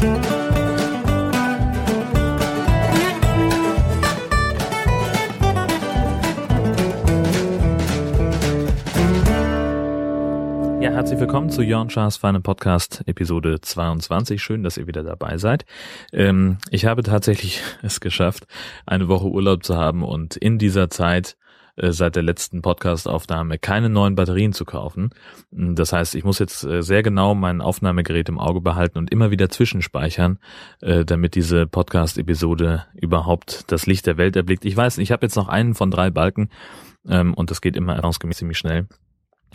[0.00, 0.06] Ja,
[10.92, 14.42] herzlich willkommen zu Jörn Schars Feinen Podcast Episode 22.
[14.42, 15.66] Schön, dass ihr wieder dabei seid.
[16.14, 18.46] Ähm, ich habe tatsächlich es geschafft,
[18.86, 21.36] eine Woche Urlaub zu haben und in dieser Zeit
[21.76, 25.10] seit der letzten Podcast-Aufnahme keine neuen Batterien zu kaufen.
[25.50, 29.30] Das heißt, ich muss jetzt äh, sehr genau mein Aufnahmegerät im Auge behalten und immer
[29.30, 30.38] wieder zwischenspeichern,
[30.80, 34.64] äh, damit diese Podcast-Episode überhaupt das Licht der Welt erblickt.
[34.64, 36.50] Ich weiß, ich habe jetzt noch einen von drei Balken
[37.08, 38.86] ähm, und das geht immer erfahrungsgemäß ziemlich schnell.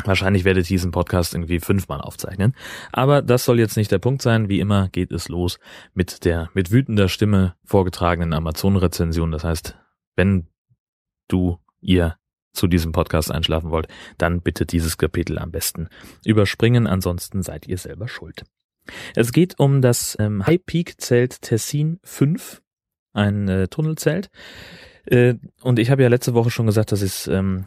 [0.04, 2.54] Wahrscheinlich werde ich diesen Podcast irgendwie fünfmal aufzeichnen.
[2.92, 4.50] Aber das soll jetzt nicht der Punkt sein.
[4.50, 5.58] Wie immer geht es los
[5.94, 9.32] mit der mit wütender Stimme vorgetragenen Amazon-Rezension.
[9.32, 9.78] Das heißt,
[10.16, 10.48] wenn
[11.30, 12.18] du, ihr
[12.54, 15.90] zu diesem Podcast einschlafen wollt, dann bitte dieses Kapitel am besten
[16.26, 16.88] überspringen.
[16.88, 18.44] Ansonsten seid ihr selber schuld.
[19.16, 22.62] Es geht um das ähm, High Peak Zelt Tessin 5,
[23.14, 24.30] ein äh, Tunnelzelt.
[25.06, 27.66] Äh, und ich habe ja letzte Woche schon gesagt, dass ich es ähm,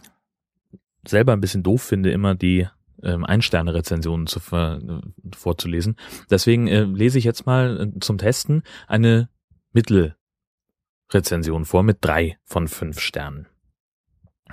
[1.07, 2.67] selber ein bisschen doof finde, immer die
[3.03, 5.01] ähm, Ein-Sterne-Rezensionen zu ver äh,
[5.37, 5.97] vorzulesen.
[6.31, 9.29] Deswegen äh, lese ich jetzt mal äh, zum Testen eine
[9.73, 13.47] Mittelrezension vor mit drei von fünf Sternen.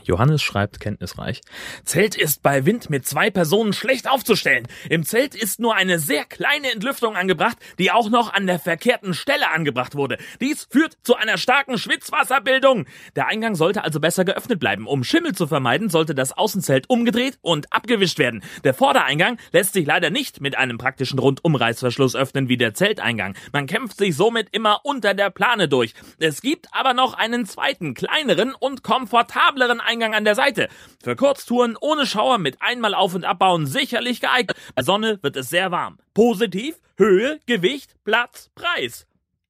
[0.04, 1.42] Johannes schreibt kenntnisreich.
[1.84, 4.68] Zelt ist bei Wind mit zwei Personen schlecht aufzustellen.
[4.90, 9.14] Im Zelt ist nur eine sehr kleine Entlüftung angebracht, die auch noch an der verkehrten
[9.14, 10.18] Stelle angebracht wurde.
[10.42, 12.86] Dies führt zu einer starken Schwitzwasserbildung.
[13.16, 14.88] Der Eingang sollte also besser geöffnet bleiben.
[14.88, 18.44] Um Schimmel zu vermeiden, sollte das Außenzelt umgedreht und abgewischt werden.
[18.64, 23.36] Der Vordereingang lässt sich leider nicht mit einem praktischen Rundumreißverschluss öffnen wie der Zelteingang.
[23.54, 25.94] Man kämpft sich somit immer unter der Plane durch.
[26.20, 30.70] Es gibt aber noch einen zweiten, kleineren und komfortableren Eingang an der Seite.
[31.04, 34.58] Für Kurztouren ohne Schauer mit einmal Auf- und Abbauen sicherlich geeignet.
[34.76, 35.98] Bei Sonne wird es sehr warm.
[36.14, 39.08] Positiv, Höhe, Gewicht, Platz, Preis.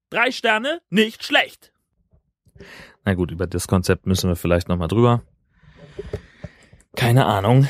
[0.09, 1.71] Drei Sterne, nicht schlecht.
[3.03, 5.21] Na gut, über das Konzept müssen wir vielleicht nochmal drüber.
[6.95, 7.67] Keine Ahnung,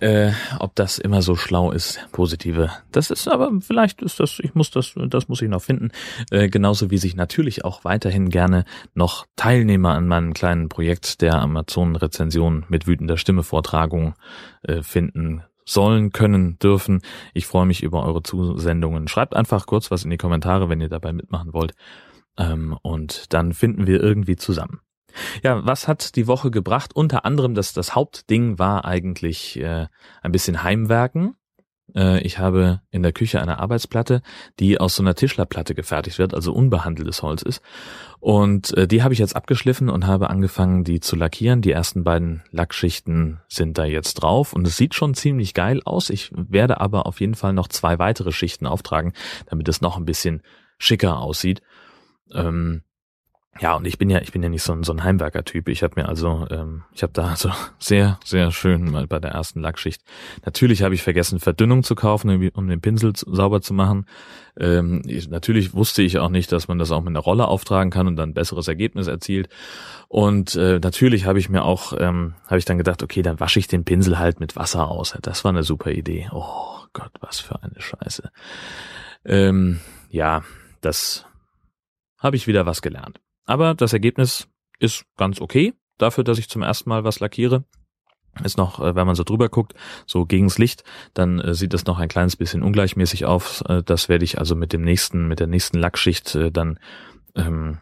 [0.00, 2.70] äh, ob das immer so schlau ist, positive.
[2.92, 5.90] Das ist aber vielleicht ist das, ich muss das, das muss ich noch finden.
[6.30, 11.40] Äh, genauso wie sich natürlich auch weiterhin gerne noch Teilnehmer an meinem kleinen Projekt der
[11.40, 14.14] Amazon-Rezension mit wütender Stimme Vortragung
[14.62, 17.02] äh, finden sollen, können, dürfen.
[17.34, 19.06] Ich freue mich über eure Zusendungen.
[19.08, 21.74] Schreibt einfach kurz was in die Kommentare, wenn ihr dabei mitmachen wollt.
[22.38, 24.80] Ähm, und dann finden wir irgendwie zusammen.
[25.42, 26.94] Ja, was hat die Woche gebracht?
[26.94, 29.86] Unter anderem, dass das Hauptding war eigentlich äh,
[30.22, 31.34] ein bisschen Heimwerken.
[31.94, 34.22] Äh, ich habe in der Küche eine Arbeitsplatte,
[34.58, 37.62] die aus so einer Tischlerplatte gefertigt wird, also unbehandeltes Holz ist.
[38.20, 41.62] Und äh, die habe ich jetzt abgeschliffen und habe angefangen, die zu lackieren.
[41.62, 46.10] Die ersten beiden Lackschichten sind da jetzt drauf und es sieht schon ziemlich geil aus.
[46.10, 49.12] Ich werde aber auf jeden Fall noch zwei weitere Schichten auftragen,
[49.46, 50.42] damit es noch ein bisschen
[50.78, 51.62] schicker aussieht.
[52.32, 52.82] Ähm,
[53.60, 55.68] ja, und ich bin ja, ich bin ja nicht so ein, so ein Heimwerker-Typ.
[55.68, 59.32] Ich habe mir also, ähm, ich habe da also sehr, sehr schön mal bei der
[59.32, 60.02] ersten Lackschicht.
[60.44, 64.06] Natürlich habe ich vergessen, Verdünnung zu kaufen, um den Pinsel sauber zu machen.
[64.58, 67.90] Ähm, ich, natürlich wusste ich auch nicht, dass man das auch mit einer Rolle auftragen
[67.90, 69.48] kann und dann ein besseres Ergebnis erzielt.
[70.08, 73.58] Und äh, natürlich habe ich mir auch, ähm, habe ich dann gedacht, okay, dann wasche
[73.58, 75.16] ich den Pinsel halt mit Wasser aus.
[75.22, 76.28] Das war eine super Idee.
[76.32, 78.30] Oh Gott, was für eine Scheiße.
[79.24, 79.80] Ähm,
[80.10, 80.42] ja,
[80.80, 81.26] das
[82.18, 83.20] habe ich wieder was gelernt.
[83.48, 84.46] Aber das Ergebnis
[84.78, 85.72] ist ganz okay.
[85.96, 87.64] Dafür, dass ich zum ersten Mal was lackiere.
[88.44, 89.74] Ist noch, äh, wenn man so drüber guckt,
[90.06, 93.64] so gegens Licht, dann äh, sieht das noch ein kleines bisschen ungleichmäßig auf.
[93.66, 96.78] Äh, das werde ich also mit dem nächsten, mit der nächsten Lackschicht dann
[97.34, 97.78] ähm,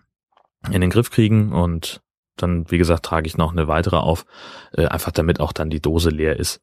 [0.70, 2.00] in den Griff kriegen und
[2.36, 4.26] dann, wie gesagt, trage ich noch eine weitere auf,
[4.76, 6.60] einfach damit auch dann die Dose leer ist.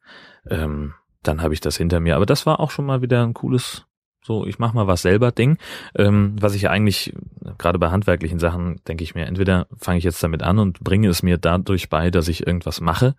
[0.48, 2.14] Ähm, dann habe ich das hinter mir.
[2.14, 3.84] Aber das war auch schon mal wieder ein cooles,
[4.26, 5.58] so, ich mach mal was selber Ding,
[5.94, 7.14] ähm, was ich eigentlich,
[7.58, 11.08] gerade bei handwerklichen Sachen, denke ich mir, entweder fange ich jetzt damit an und bringe
[11.08, 13.16] es mir dadurch bei, dass ich irgendwas mache,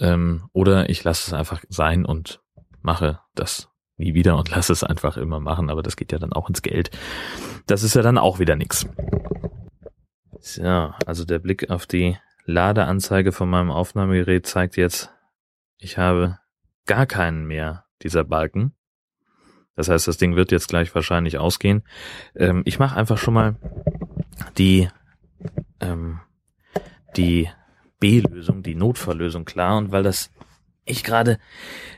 [0.00, 2.40] ähm, oder ich lasse es einfach sein und
[2.80, 6.32] mache das nie wieder und lasse es einfach immer machen, aber das geht ja dann
[6.32, 6.90] auch ins Geld.
[7.66, 8.86] Das ist ja dann auch wieder nix.
[10.40, 10.62] So,
[11.06, 15.12] also der Blick auf die Ladeanzeige von meinem Aufnahmegerät zeigt jetzt,
[15.76, 16.38] ich habe
[16.86, 18.74] gar keinen mehr dieser Balken.
[19.74, 21.82] Das heißt, das Ding wird jetzt gleich wahrscheinlich ausgehen.
[22.34, 23.56] Ähm, ich mache einfach schon mal
[24.58, 24.88] die,
[25.80, 26.20] ähm,
[27.16, 27.48] die
[28.00, 29.78] B-Lösung, die Notfalllösung klar.
[29.78, 30.30] Und weil das
[30.84, 31.38] ich gerade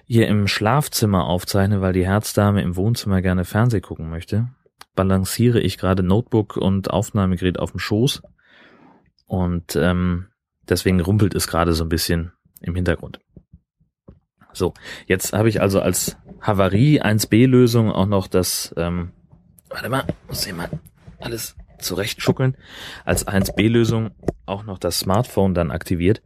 [0.04, 4.48] hier im Schlafzimmer aufzeichne, weil die Herzdame im Wohnzimmer gerne Fernseh gucken möchte,
[4.94, 8.22] balanciere ich gerade Notebook und Aufnahmegerät auf dem Schoß.
[9.26, 10.26] Und ähm,
[10.68, 13.20] deswegen rumpelt es gerade so ein bisschen im Hintergrund.
[14.54, 14.72] So,
[15.06, 19.10] jetzt habe ich also als Havarie 1b-Lösung auch noch das ähm,
[19.74, 20.68] Warte mal, muss ich mal
[21.18, 22.56] alles zurechtschuckeln.
[23.04, 24.10] Als 1B-Lösung
[24.46, 26.22] auch noch das Smartphone dann aktiviert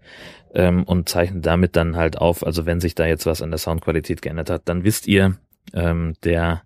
[0.54, 3.58] ähm, und zeichnet damit dann halt auf, also wenn sich da jetzt was an der
[3.58, 5.38] Soundqualität geändert hat, dann wisst ihr,
[5.72, 6.62] ähm, der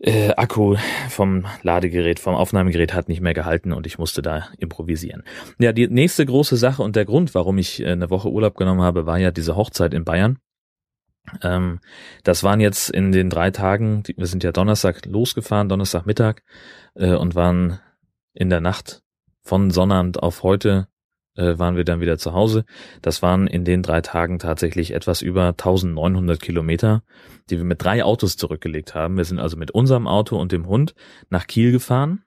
[0.00, 0.76] äh, Akku
[1.08, 5.22] vom Ladegerät, vom Aufnahmegerät hat nicht mehr gehalten und ich musste da improvisieren.
[5.58, 8.80] Ja, die nächste große Sache und der Grund, warum ich äh, eine Woche Urlaub genommen
[8.80, 10.38] habe, war ja diese Hochzeit in Bayern.
[11.42, 11.80] Ähm,
[12.24, 16.42] das waren jetzt in den drei Tagen, wir sind ja Donnerstag losgefahren, Donnerstagmittag,
[16.94, 17.78] äh, und waren
[18.32, 19.02] in der Nacht
[19.42, 20.88] von Sonnabend auf heute
[21.40, 22.64] äh, waren wir dann wieder zu Hause.
[23.02, 27.02] Das waren in den drei Tagen tatsächlich etwas über 1900 Kilometer,
[27.48, 29.16] die wir mit drei Autos zurückgelegt haben.
[29.16, 30.94] Wir sind also mit unserem Auto und dem Hund
[31.30, 32.22] nach Kiel gefahren,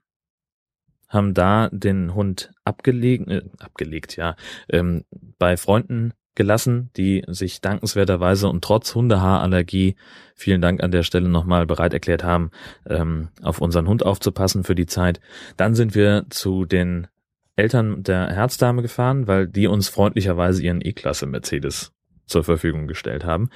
[1.08, 4.36] haben da den Hund abgelegt, äh, abgelegt, ja,
[4.70, 5.06] ähm,
[5.38, 9.96] bei Freunden gelassen, die sich dankenswerterweise und trotz Hundehaarallergie,
[10.34, 12.50] vielen Dank an der Stelle nochmal bereit erklärt haben,
[12.90, 15.22] ähm, auf unseren Hund aufzupassen für die Zeit.
[15.58, 17.08] Dann sind wir zu den
[17.56, 21.94] Eltern der Herzdame gefahren, weil die uns freundlicherweise ihren E-Klasse Mercedes
[22.26, 23.50] zur Verfügung gestellt haben.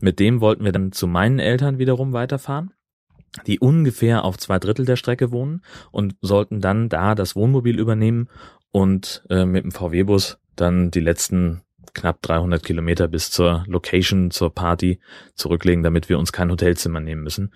[0.00, 2.72] Mit dem wollten wir dann zu meinen Eltern wiederum weiterfahren,
[3.46, 8.28] die ungefähr auf zwei Drittel der Strecke wohnen und sollten dann da das Wohnmobil übernehmen
[8.70, 11.62] und äh, mit dem VW-Bus dann die letzten
[11.94, 15.00] knapp 300 Kilometer bis zur Location, zur Party
[15.34, 17.52] zurücklegen, damit wir uns kein Hotelzimmer nehmen müssen.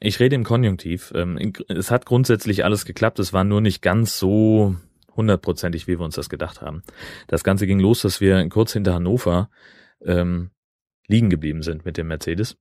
[0.00, 1.12] Ich rede im Konjunktiv.
[1.14, 3.18] Ähm, es hat grundsätzlich alles geklappt.
[3.18, 4.76] Es war nur nicht ganz so
[5.16, 6.82] hundertprozentig, wie wir uns das gedacht haben.
[7.26, 9.48] Das Ganze ging los, dass wir kurz hinter Hannover
[10.04, 10.50] ähm,
[11.08, 12.58] liegen geblieben sind mit dem Mercedes.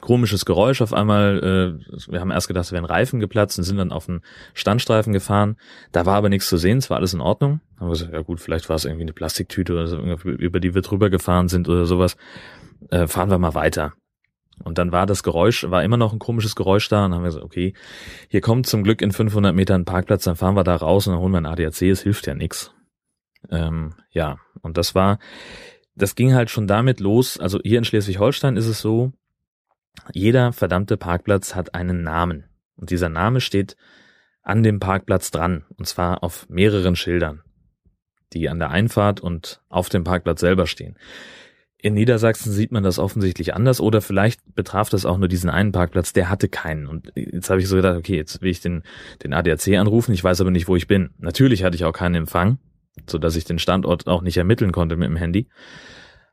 [0.00, 1.78] Komisches Geräusch auf einmal.
[1.78, 4.22] Äh, wir haben erst gedacht, es wären Reifen geplatzt und sind dann auf einen
[4.54, 5.56] Standstreifen gefahren.
[5.92, 7.60] Da war aber nichts zu sehen, es war alles in Ordnung.
[7.78, 10.74] Haben wir gesagt, ja gut, vielleicht war es irgendwie eine Plastiktüte oder so, über die
[10.74, 12.16] wir drüber gefahren sind oder sowas.
[12.90, 13.92] Äh, fahren wir mal weiter.
[14.62, 17.22] Und dann war das Geräusch, war immer noch ein komisches Geräusch da und dann haben
[17.22, 17.74] wir gesagt, okay,
[18.28, 21.22] hier kommt zum Glück in 500 Metern Parkplatz, dann fahren wir da raus und dann
[21.22, 22.72] holen wir ein ADAC, es hilft ja nix.
[23.50, 25.18] Ähm, ja, und das war,
[25.94, 29.12] das ging halt schon damit los, also hier in Schleswig-Holstein ist es so,
[30.12, 32.44] jeder verdammte Parkplatz hat einen Namen.
[32.76, 33.76] Und dieser Name steht
[34.42, 37.42] an dem Parkplatz dran, und zwar auf mehreren Schildern,
[38.32, 40.96] die an der Einfahrt und auf dem Parkplatz selber stehen.
[41.82, 45.72] In Niedersachsen sieht man das offensichtlich anders oder vielleicht betraf das auch nur diesen einen
[45.72, 46.86] Parkplatz, der hatte keinen.
[46.86, 48.82] Und jetzt habe ich so gedacht, okay, jetzt will ich den,
[49.24, 51.10] den ADAC anrufen, ich weiß aber nicht, wo ich bin.
[51.18, 52.58] Natürlich hatte ich auch keinen Empfang,
[53.06, 55.48] so dass ich den Standort auch nicht ermitteln konnte mit dem Handy.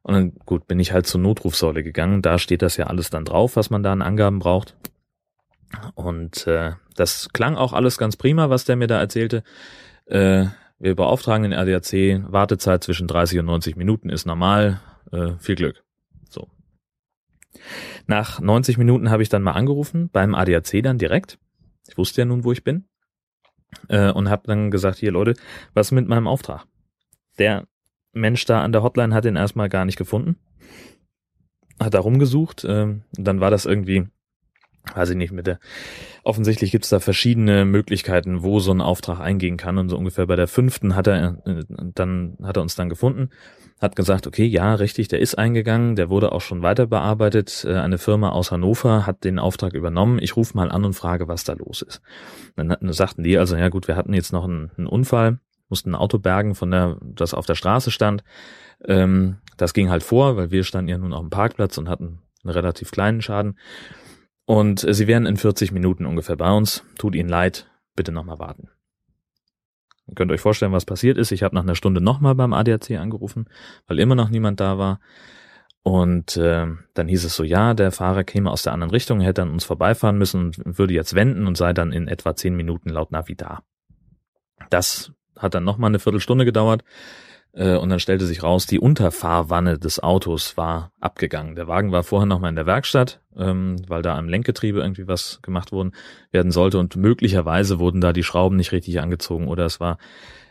[0.02, 2.22] Und dann, gut, bin ich halt zur Notrufsäule gegangen.
[2.22, 4.76] Da steht das ja alles dann drauf, was man da an Angaben braucht.
[5.96, 9.44] Und äh, das klang auch alles ganz prima, was der mir da erzählte.
[10.06, 10.46] Äh,
[10.80, 14.80] wir beauftragen den ADAC, Wartezeit zwischen 30 und 90 Minuten ist normal
[15.12, 15.84] äh, viel Glück.
[16.30, 16.50] So.
[18.06, 21.40] Nach 90 Minuten habe ich dann mal angerufen, beim ADAC dann direkt.
[21.88, 22.86] Ich wusste ja nun, wo ich bin.
[23.90, 25.34] Äh, und habe dann gesagt, hier Leute,
[25.74, 26.66] was mit meinem Auftrag?
[27.38, 27.68] Der
[28.14, 30.38] Mensch da an der Hotline hat den erstmal gar nicht gefunden.
[31.80, 32.64] Hat da rumgesucht.
[32.64, 34.08] Äh, dann war das irgendwie
[34.96, 35.60] weiß ich nicht, mit der,
[36.24, 40.36] offensichtlich gibt's da verschiedene Möglichkeiten, wo so ein Auftrag eingehen kann und so ungefähr bei
[40.36, 43.30] der fünften hat er, äh, dann, hat er uns dann gefunden,
[43.80, 47.76] hat gesagt, okay, ja, richtig, der ist eingegangen, der wurde auch schon weiter bearbeitet, äh,
[47.76, 51.44] eine Firma aus Hannover hat den Auftrag übernommen, ich rufe mal an und frage, was
[51.44, 52.02] da los ist.
[52.56, 55.96] Dann sagten die also, ja gut, wir hatten jetzt noch einen, einen Unfall, mussten ein
[55.96, 58.24] Auto bergen von der, das auf der Straße stand,
[58.86, 62.20] ähm, das ging halt vor, weil wir standen ja nun auf dem Parkplatz und hatten
[62.44, 63.58] einen relativ kleinen Schaden.
[64.48, 66.84] Und äh, sie wären in 40 Minuten ungefähr bei uns.
[66.98, 68.70] Tut ihnen leid, bitte nochmal warten.
[70.08, 71.34] Ihr könnt euch vorstellen, was passiert ist.
[71.34, 73.50] Ich habe nach einer Stunde nochmal beim ADAC angerufen,
[73.88, 75.02] weil immer noch niemand da war.
[75.84, 79.42] Und äh, dann hieß es so, ja, der Fahrer käme aus der anderen Richtung, hätte
[79.42, 82.90] an uns vorbeifahren müssen und würde jetzt wenden und sei dann in etwa zehn Minuten
[82.90, 83.64] laut Navi da.
[84.70, 86.86] Das hat dann nochmal eine Viertelstunde gedauert.
[87.58, 91.56] Äh, und dann stellte sich raus, die Unterfahrwanne des Autos war abgegangen.
[91.56, 95.40] Der Wagen war vorher nochmal in der Werkstatt, ähm, weil da am Lenkgetriebe irgendwie was
[95.42, 95.94] gemacht worden
[96.32, 99.98] werden sollte und möglicherweise wurden da die Schrauben nicht richtig angezogen oder es war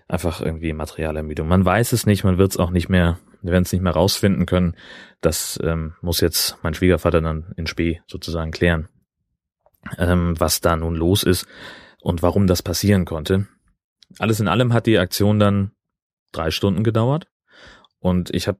[0.09, 1.47] einfach irgendwie Materialermüdung.
[1.47, 3.93] Man weiß es nicht, man wird es auch nicht mehr, wir werden es nicht mehr
[3.93, 4.75] rausfinden können.
[5.21, 8.89] Das ähm, muss jetzt mein Schwiegervater dann in Spee sozusagen klären,
[9.97, 11.47] ähm, was da nun los ist
[12.01, 13.47] und warum das passieren konnte.
[14.19, 15.73] Alles in allem hat die Aktion dann
[16.33, 17.29] drei Stunden gedauert.
[17.99, 18.59] Und ich habe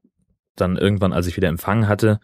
[0.57, 2.21] dann irgendwann, als ich wieder Empfang hatte,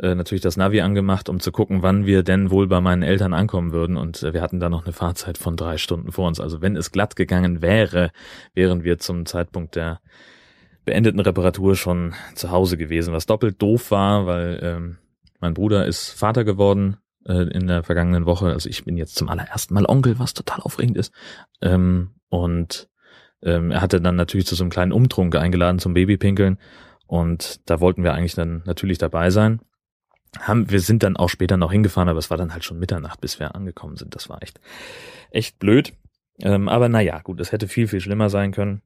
[0.00, 3.32] äh, natürlich das Navi angemacht, um zu gucken, wann wir denn wohl bei meinen Eltern
[3.32, 3.96] ankommen würden.
[3.96, 6.40] Und äh, wir hatten da noch eine Fahrzeit von drei Stunden vor uns.
[6.40, 8.10] Also wenn es glatt gegangen wäre,
[8.54, 10.00] wären wir zum Zeitpunkt der
[10.84, 14.98] beendeten Reparatur schon zu Hause gewesen, was doppelt doof war, weil ähm,
[15.40, 16.96] mein Bruder ist Vater geworden
[17.26, 18.46] äh, in der vergangenen Woche.
[18.46, 21.12] Also ich bin jetzt zum allerersten Mal Onkel, was total aufregend ist.
[21.62, 22.88] Ähm, und
[23.44, 26.58] ähm, er hatte dann natürlich zu so einem kleinen Umtrunk eingeladen zum Babypinkeln.
[27.06, 29.60] Und da wollten wir eigentlich dann natürlich dabei sein.
[30.40, 33.20] Haben, wir sind dann auch später noch hingefahren, aber es war dann halt schon Mitternacht,
[33.20, 34.14] bis wir angekommen sind.
[34.14, 34.60] Das war echt,
[35.30, 35.92] echt blöd.
[36.40, 38.82] Ähm, aber naja, gut, es hätte viel, viel schlimmer sein können.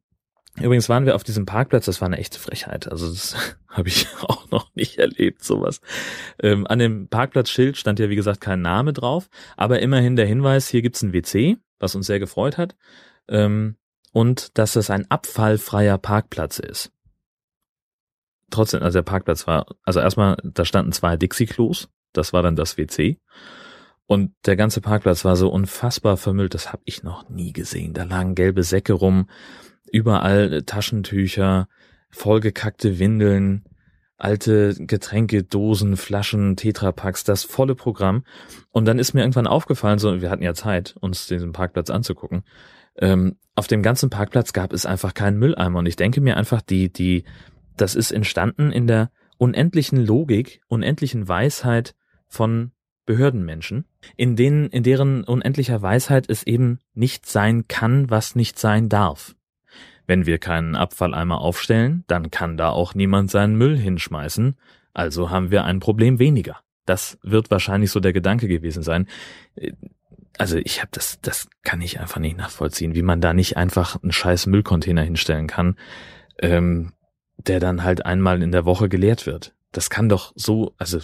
[0.60, 2.90] Übrigens waren wir auf diesem Parkplatz, das war eine echte Frechheit.
[2.90, 3.36] Also das
[3.68, 5.80] habe ich auch noch nicht erlebt, sowas.
[6.42, 10.68] Ähm, an dem Parkplatzschild stand ja, wie gesagt, kein Name drauf, aber immerhin der Hinweis,
[10.68, 12.76] hier gibt's ein WC, was uns sehr gefreut hat.
[13.28, 13.76] Ähm,
[14.18, 16.90] und dass es ein abfallfreier Parkplatz ist.
[18.50, 22.76] Trotzdem, also der Parkplatz war, also erstmal, da standen zwei Dixie-Klos, das war dann das
[22.76, 23.20] WC.
[24.06, 27.94] Und der ganze Parkplatz war so unfassbar vermüllt, das habe ich noch nie gesehen.
[27.94, 29.28] Da lagen gelbe Säcke rum,
[29.92, 31.68] überall Taschentücher,
[32.10, 33.66] vollgekackte Windeln,
[34.16, 38.24] alte Getränke, Dosen, Flaschen, Tetrapacks, das volle Programm.
[38.70, 42.42] Und dann ist mir irgendwann aufgefallen, so, wir hatten ja Zeit, uns diesen Parkplatz anzugucken.
[42.98, 45.80] Ähm, auf dem ganzen Parkplatz gab es einfach keinen Mülleimer.
[45.80, 47.24] Und ich denke mir einfach, die, die,
[47.76, 51.94] das ist entstanden in der unendlichen Logik, unendlichen Weisheit
[52.26, 52.72] von
[53.06, 53.86] Behördenmenschen,
[54.16, 59.34] in denen, in deren unendlicher Weisheit es eben nicht sein kann, was nicht sein darf.
[60.06, 64.56] Wenn wir keinen Abfalleimer aufstellen, dann kann da auch niemand seinen Müll hinschmeißen,
[64.92, 66.60] also haben wir ein Problem weniger.
[66.84, 69.06] Das wird wahrscheinlich so der Gedanke gewesen sein.
[70.38, 74.00] Also ich habe das, das kann ich einfach nicht nachvollziehen, wie man da nicht einfach
[74.02, 75.76] einen scheiß Müllcontainer hinstellen kann,
[76.40, 76.92] ähm,
[77.36, 79.54] der dann halt einmal in der Woche geleert wird.
[79.72, 81.00] Das kann doch so, also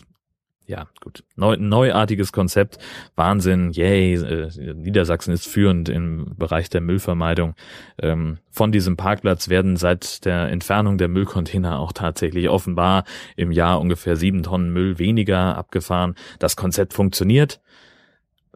[0.66, 2.78] ja, gut, neu, neuartiges Konzept,
[3.16, 7.54] Wahnsinn, yay, äh, Niedersachsen ist führend im Bereich der Müllvermeidung.
[8.00, 13.04] Ähm, von diesem Parkplatz werden seit der Entfernung der Müllcontainer auch tatsächlich offenbar
[13.36, 16.14] im Jahr ungefähr sieben Tonnen Müll weniger abgefahren.
[16.38, 17.60] Das Konzept funktioniert,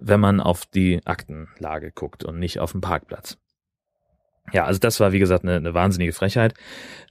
[0.00, 3.38] wenn man auf die Aktenlage guckt und nicht auf den Parkplatz.
[4.52, 6.54] Ja, also das war wie gesagt eine, eine wahnsinnige Frechheit.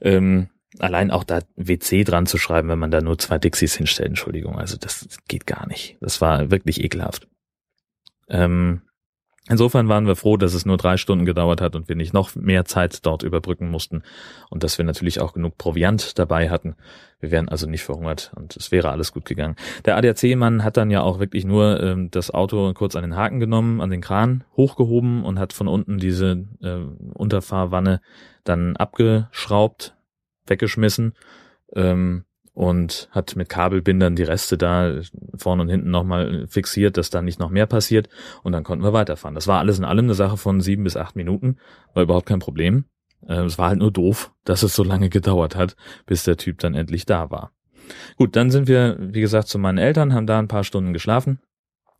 [0.02, 4.10] Ähm, allein auch da WC dran zu schreiben, wenn man da nur zwei Dixies hinstellt,
[4.10, 5.98] Entschuldigung, also das geht gar nicht.
[6.02, 7.28] Das war wirklich ekelhaft.
[8.30, 8.82] Ähm,
[9.50, 12.36] insofern waren wir froh, dass es nur drei Stunden gedauert hat und wir nicht noch
[12.36, 14.04] mehr Zeit dort überbrücken mussten
[14.50, 16.76] und dass wir natürlich auch genug Proviant dabei hatten.
[17.20, 19.56] Wir wären also nicht verhungert und es wäre alles gut gegangen.
[19.86, 23.40] Der ADAC-Mann hat dann ja auch wirklich nur ähm, das Auto kurz an den Haken
[23.40, 26.78] genommen, an den Kran hochgehoben und hat von unten diese äh,
[27.14, 28.02] Unterfahrwanne
[28.44, 29.96] dann abgeschraubt,
[30.46, 31.14] weggeschmissen
[31.74, 32.24] ähm,
[32.58, 35.02] und hat mit Kabelbindern die Reste da
[35.36, 38.10] vorne und hinten nochmal fixiert, dass da nicht noch mehr passiert
[38.42, 39.36] und dann konnten wir weiterfahren.
[39.36, 41.58] Das war alles in allem eine Sache von sieben bis acht Minuten,
[41.94, 42.86] war überhaupt kein Problem.
[43.28, 45.76] Äh, es war halt nur doof, dass es so lange gedauert hat,
[46.08, 47.52] bis der Typ dann endlich da war.
[48.16, 51.40] Gut, dann sind wir, wie gesagt, zu meinen Eltern, haben da ein paar Stunden geschlafen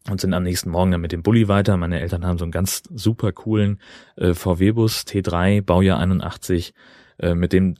[0.10, 1.78] und sind am nächsten Morgen dann mit dem Bulli weiter.
[1.78, 3.80] Meine Eltern haben so einen ganz super coolen
[4.16, 6.74] äh, VW-Bus T3, Baujahr 81,
[7.20, 7.76] äh, mit dem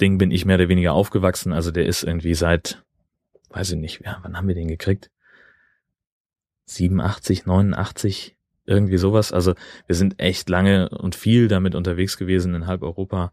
[0.00, 1.52] Ding bin ich mehr oder weniger aufgewachsen.
[1.52, 2.82] Also der ist irgendwie seit,
[3.50, 5.10] weiß ich nicht, ja, wann haben wir den gekriegt?
[6.66, 8.36] 87, 89,
[8.66, 9.32] irgendwie sowas.
[9.32, 9.54] Also
[9.86, 13.32] wir sind echt lange und viel damit unterwegs gewesen in halb Europa.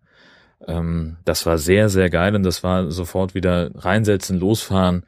[0.68, 5.06] Ähm, das war sehr, sehr geil und das war sofort wieder reinsetzen, losfahren.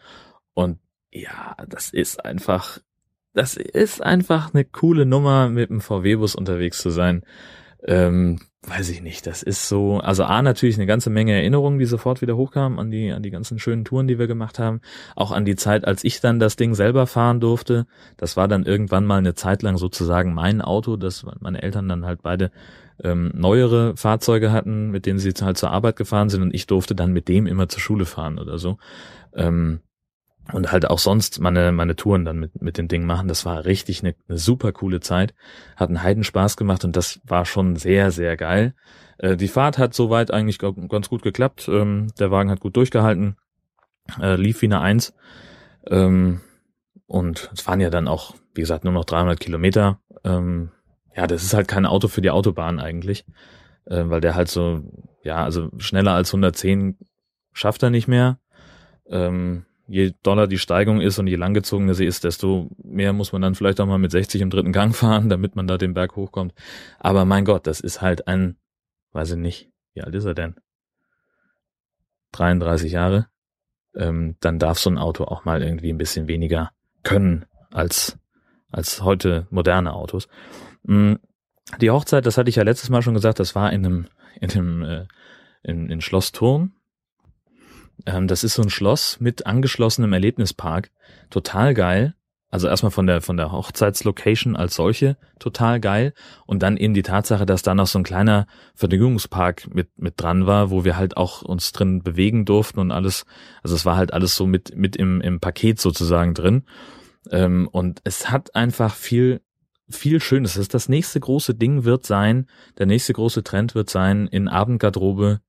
[0.54, 0.80] Und
[1.12, 2.80] ja, das ist einfach,
[3.34, 7.24] das ist einfach eine coole Nummer, mit dem VW-Bus unterwegs zu sein.
[7.84, 11.86] Ähm, weiß ich nicht, das ist so, also A, natürlich eine ganze Menge Erinnerungen, die
[11.86, 14.80] sofort wieder hochkamen an die, an die ganzen schönen Touren, die wir gemacht haben.
[15.16, 17.86] Auch an die Zeit, als ich dann das Ding selber fahren durfte.
[18.16, 22.06] Das war dann irgendwann mal eine Zeit lang sozusagen mein Auto, das meine Eltern dann
[22.06, 22.52] halt beide
[23.04, 26.96] ähm, neuere Fahrzeuge hatten, mit denen sie halt zur Arbeit gefahren sind und ich durfte
[26.96, 28.78] dann mit dem immer zur Schule fahren oder so.
[29.36, 29.82] Ähm,
[30.52, 33.28] und halt auch sonst meine, meine Touren dann mit, mit dem Ding machen.
[33.28, 35.34] Das war richtig eine, eine super coole Zeit.
[35.78, 38.74] Hat einen Heidenspaß gemacht und das war schon sehr, sehr geil.
[39.20, 41.70] Äh, die Fahrt hat soweit eigentlich ganz gut geklappt.
[41.70, 43.38] Ähm, der Wagen hat gut durchgehalten,
[44.20, 45.14] äh, lief wie eine Eins.
[45.88, 46.42] Ähm,
[47.06, 50.00] und es waren ja dann auch, wie gesagt, nur noch 300 Kilometer.
[50.24, 50.72] Ähm,
[51.16, 53.26] ja, das ist halt kein Auto für die Autobahn eigentlich,
[53.86, 54.82] äh, weil der halt so,
[55.24, 56.98] ja, also schneller als 110
[57.54, 58.40] schafft er nicht mehr.
[59.08, 63.42] Ähm, je doller die Steigung ist und je langgezogener sie ist, desto mehr muss man
[63.42, 66.16] dann vielleicht auch mal mit 60 im dritten Gang fahren, damit man da den Berg
[66.16, 66.54] hochkommt.
[67.00, 68.58] Aber mein Gott, das ist halt ein,
[69.12, 70.56] weiß ich nicht, wie alt ist er denn?
[72.32, 73.28] 33 Jahre.
[73.96, 76.72] Ähm, dann darf so ein Auto auch mal irgendwie ein bisschen weniger
[77.04, 78.18] können als,
[78.72, 80.28] als heute moderne Autos.
[80.84, 81.16] Mm,
[81.80, 84.08] die Hochzeit, das hatte ich ja letztes Mal schon gesagt, das war in einem,
[84.42, 85.06] in einem, äh,
[85.62, 86.74] in, in Schloss Thurn
[88.06, 90.92] ähm, das ist so ein Schloss mit angeschlossenem Erlebnispark.
[91.30, 92.16] Total geil.
[92.50, 96.14] also erstmal von der von der Hochzeitslocation als solche total geil
[96.46, 98.46] und dann eben die Tatsache, dass da noch so ein kleiner
[98.76, 103.26] Vergnügungspark mit mit dran war, wo wir halt auch uns drin bewegen durften und alles.
[103.64, 106.66] Also es war halt alles so mit mit im im Paket sozusagen drin
[107.32, 109.42] ähm, und es hat einfach viel
[109.90, 110.54] viel Schönes.
[110.54, 115.42] Das, das nächste große Ding wird sein, der nächste große Trend wird sein, in Abendgarderobe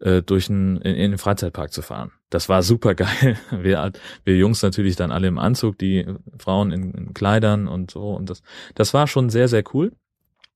[0.00, 2.12] äh, durch einen, in, in den Freizeitpark zu fahren.
[2.30, 3.36] Das war super geil.
[3.50, 3.92] Wir,
[4.24, 6.06] wir Jungs natürlich dann alle im Anzug, die
[6.38, 8.10] Frauen in, in Kleidern und so.
[8.10, 8.42] Und das,
[8.74, 9.92] das war schon sehr, sehr cool.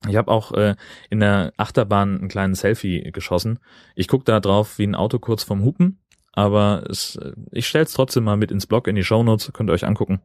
[0.08, 0.74] Ich habe auch äh,
[1.10, 3.58] in der Achterbahn einen kleinen Selfie geschossen.
[3.94, 6.00] Ich guck da drauf wie ein Auto kurz vom Hupen,
[6.32, 7.18] aber es,
[7.52, 10.20] ich stell's trotzdem mal mit ins Blog in die Show Notes, könnt ihr euch angucken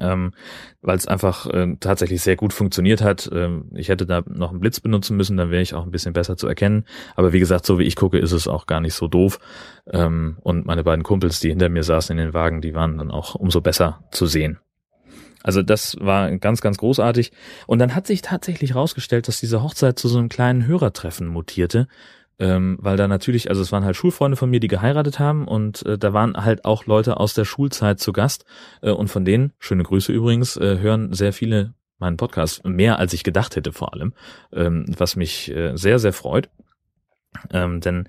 [0.00, 0.32] ähm,
[0.82, 3.28] weil es einfach äh, tatsächlich sehr gut funktioniert hat.
[3.32, 6.12] Ähm, ich hätte da noch einen Blitz benutzen müssen, dann wäre ich auch ein bisschen
[6.12, 6.84] besser zu erkennen.
[7.14, 9.38] Aber wie gesagt, so wie ich gucke, ist es auch gar nicht so doof.
[9.92, 13.10] Ähm, und meine beiden Kumpels, die hinter mir saßen in den Wagen, die waren dann
[13.10, 14.58] auch umso besser zu sehen.
[15.42, 17.30] Also das war ganz, ganz großartig.
[17.68, 21.86] Und dann hat sich tatsächlich herausgestellt, dass diese Hochzeit zu so einem kleinen Hörertreffen mutierte,
[22.38, 25.84] ähm, weil da natürlich, also es waren halt Schulfreunde von mir, die geheiratet haben und
[25.86, 28.44] äh, da waren halt auch Leute aus der Schulzeit zu Gast.
[28.82, 33.14] Äh, und von denen, schöne Grüße übrigens, äh, hören sehr viele meinen Podcast, mehr als
[33.14, 34.12] ich gedacht hätte vor allem,
[34.52, 36.50] ähm, was mich äh, sehr, sehr freut.
[37.52, 38.08] Ähm, denn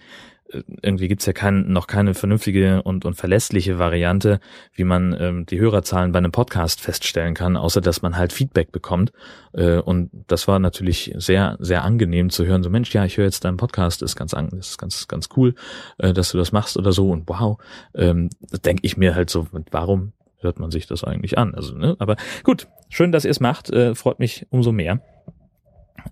[0.81, 4.39] irgendwie gibt's ja kein, noch keine vernünftige und, und verlässliche Variante,
[4.73, 8.71] wie man ähm, die Hörerzahlen bei einem Podcast feststellen kann, außer dass man halt Feedback
[8.71, 9.11] bekommt.
[9.53, 12.63] Äh, und das war natürlich sehr, sehr angenehm zu hören.
[12.63, 15.55] So, Mensch, ja, ich höre jetzt deinen Podcast, ist ganz, ist ganz, ganz cool,
[15.97, 17.11] äh, dass du das machst oder so.
[17.11, 17.57] Und wow,
[17.93, 18.29] ähm,
[18.65, 21.55] denke ich mir halt so, warum hört man sich das eigentlich an?
[21.55, 21.95] Also, ne?
[21.99, 25.01] Aber gut, schön, dass ihr es macht, äh, freut mich umso mehr.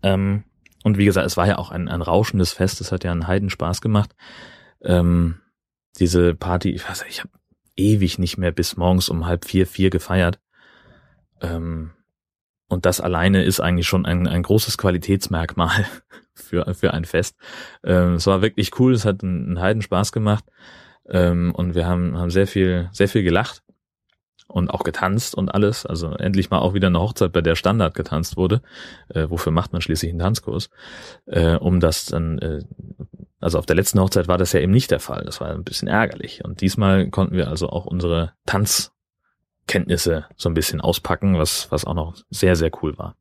[0.04, 0.44] Ähm,
[0.86, 3.26] und wie gesagt, es war ja auch ein, ein rauschendes Fest, es hat ja einen
[3.26, 4.16] Heidenspaß gemacht.
[4.84, 5.42] Ähm,
[5.98, 7.32] diese Party, ich weiß nicht, ich habe
[7.76, 10.40] ewig nicht mehr bis morgens um halb vier, vier gefeiert.
[11.42, 11.94] Ähm,
[12.70, 15.88] und das alleine ist eigentlich schon ein, ein großes Qualitätsmerkmal
[16.36, 17.36] für, für ein Fest.
[17.84, 20.44] Ähm, es war wirklich cool, es hat einen, einen Heidenspaß gemacht.
[21.10, 23.64] Ähm, und wir haben, haben sehr viel, sehr viel gelacht
[24.48, 25.86] und auch getanzt und alles.
[25.86, 28.62] Also endlich mal auch wieder eine Hochzeit, bei der Standard getanzt wurde.
[29.10, 30.70] Äh, wofür macht man schließlich einen Tanzkurs?
[31.26, 32.64] Äh, um das dann, äh,
[33.40, 35.24] also auf der letzten Hochzeit war das ja eben nicht der Fall.
[35.26, 36.44] Das war ein bisschen ärgerlich.
[36.44, 41.96] Und diesmal konnten wir also auch unsere Tanzkenntnisse so ein bisschen auspacken, was, was auch
[41.96, 43.16] noch sehr, sehr cool war.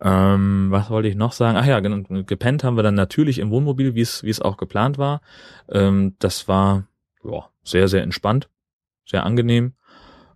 [0.00, 1.56] Ähm, was wollte ich noch sagen?
[1.56, 4.98] Ach ja, gepennt haben wir dann natürlich im Wohnmobil, wie es, wie es auch geplant
[4.98, 5.22] war.
[5.70, 6.86] Ähm, das war
[7.24, 8.50] ja, sehr, sehr entspannt,
[9.06, 9.74] sehr angenehm.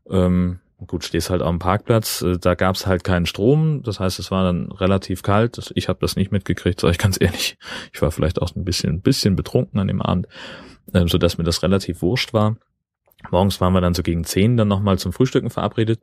[0.09, 4.31] Ähm, gut, stehst halt am Parkplatz, äh, da gab's halt keinen Strom, das heißt, es
[4.31, 5.73] war dann relativ kalt.
[5.75, 7.59] Ich habe das nicht mitgekriegt, sage ich ganz ehrlich.
[7.93, 10.27] Ich war vielleicht auch ein bisschen, ein bisschen betrunken an dem Abend,
[10.93, 12.57] äh, so dass mir das relativ wurscht war.
[13.31, 16.01] Morgens waren wir dann so gegen zehn dann nochmal zum Frühstücken verabredet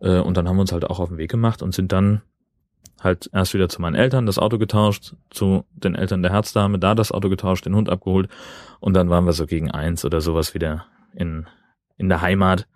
[0.00, 2.22] äh, und dann haben wir uns halt auch auf den Weg gemacht und sind dann
[3.00, 6.94] halt erst wieder zu meinen Eltern, das Auto getauscht, zu den Eltern der Herzdame, da
[6.94, 8.28] das Auto getauscht, den Hund abgeholt
[8.80, 11.46] und dann waren wir so gegen eins oder sowas wieder in,
[11.96, 12.66] in der Heimat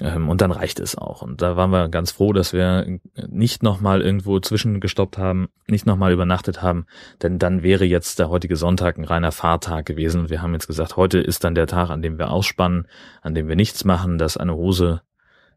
[0.00, 1.22] und dann reicht es auch.
[1.22, 6.12] Und da waren wir ganz froh, dass wir nicht nochmal irgendwo zwischengestoppt haben, nicht nochmal
[6.12, 6.86] übernachtet haben,
[7.22, 10.22] denn dann wäre jetzt der heutige Sonntag ein reiner Fahrtag gewesen.
[10.22, 12.88] Und wir haben jetzt gesagt, heute ist dann der Tag, an dem wir ausspannen,
[13.22, 15.02] an dem wir nichts machen, das eine Hose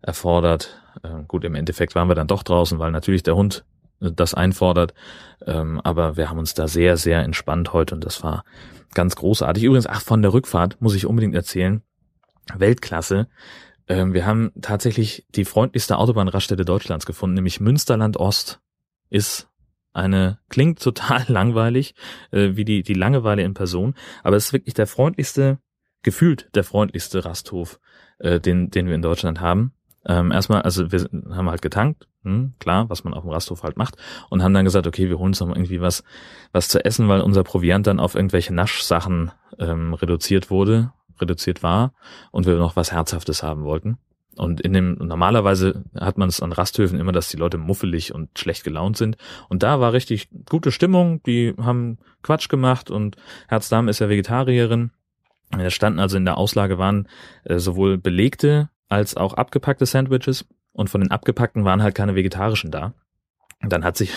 [0.04, 0.84] erfordert.
[1.02, 3.66] Äh, gut, im Endeffekt waren wir dann doch draußen, weil natürlich der Hund
[4.00, 4.94] das einfordert.
[5.46, 8.44] Ähm, aber wir haben uns da sehr, sehr entspannt heute und das war
[8.94, 9.64] ganz großartig.
[9.64, 11.82] Übrigens, ach, von der Rückfahrt muss ich unbedingt erzählen.
[12.56, 13.28] Weltklasse.
[13.88, 18.60] Ähm, wir haben tatsächlich die freundlichste Autobahnraststätte Deutschlands gefunden, nämlich Münsterland Ost
[19.10, 19.50] ist
[19.94, 21.96] eine, klingt total langweilig,
[22.32, 25.60] äh, wie die, die Langeweile in Person, aber es ist wirklich der freundlichste,
[26.04, 27.80] gefühlt der freundlichste Rasthof,
[28.20, 29.74] äh, den, den wir in Deutschland haben.
[30.06, 33.78] Ähm, erstmal, also wir haben halt getankt, hm, klar, was man auf dem Rasthof halt
[33.78, 33.98] macht,
[34.30, 36.04] und haben dann gesagt, okay, wir holen uns noch irgendwie was,
[36.54, 41.94] was zu essen, weil unser Proviant dann auf irgendwelche Naschsachen ähm, reduziert wurde reduziert war
[42.32, 43.98] und wir noch was Herzhaftes haben wollten.
[44.38, 48.38] Und in dem, normalerweise hat man es an Rasthöfen immer, dass die Leute muffelig und
[48.38, 49.18] schlecht gelaunt sind.
[49.50, 51.24] Und da war richtig gute Stimmung.
[51.24, 54.92] Die haben Quatsch gemacht und Herzdame ist ja Vegetarierin.
[55.50, 57.08] Da standen also in der Auslage waren
[57.46, 60.46] äh, sowohl belegte als auch abgepackte Sandwiches.
[60.72, 62.94] Und von den abgepackten waren halt keine vegetarischen da.
[63.64, 64.12] Und dann hat sich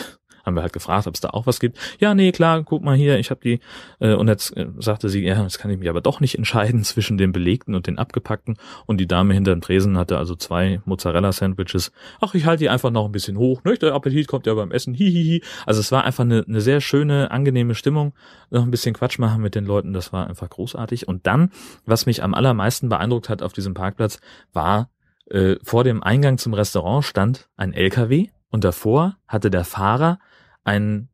[0.44, 1.78] haben wir halt gefragt, ob es da auch was gibt.
[1.98, 3.60] Ja, nee, klar, guck mal hier, ich habe die
[3.98, 6.84] äh, und jetzt äh, sagte sie, ja, jetzt kann ich mich aber doch nicht entscheiden
[6.84, 10.80] zwischen den belegten und den abgepackten und die Dame hinter dem Tresen hatte also zwei
[10.84, 11.92] Mozzarella Sandwiches.
[12.20, 13.74] Ach, ich halte die einfach noch ein bisschen hoch, ne?
[13.74, 14.94] Der Appetit kommt ja beim Essen.
[14.94, 15.42] Hihihi.
[15.66, 18.12] Also es war einfach eine, eine sehr schöne, angenehme Stimmung,
[18.50, 21.50] noch ein bisschen Quatsch machen mit den Leuten, das war einfach großartig und dann,
[21.86, 24.20] was mich am allermeisten beeindruckt hat auf diesem Parkplatz,
[24.52, 24.90] war
[25.30, 30.18] äh, vor dem Eingang zum Restaurant stand ein LKW und davor hatte der Fahrer
[30.70, 31.08] ein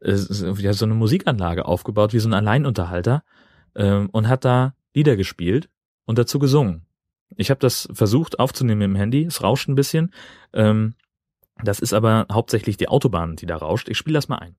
[0.00, 0.16] äh,
[0.58, 3.24] ja, so eine Musikanlage aufgebaut, wie so ein Alleinunterhalter,
[3.74, 5.68] äh, und hat da Lieder gespielt
[6.04, 6.86] und dazu gesungen.
[7.36, 10.12] Ich habe das versucht aufzunehmen im Handy, es rauscht ein bisschen.
[10.52, 10.94] Ähm,
[11.62, 13.88] das ist aber hauptsächlich die Autobahn, die da rauscht.
[13.88, 14.56] Ich spiele das mal ein.